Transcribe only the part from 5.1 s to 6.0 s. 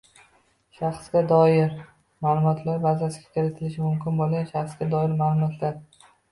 ma’lumotlar